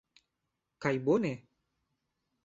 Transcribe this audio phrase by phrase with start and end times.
[0.85, 1.33] Kaj bone!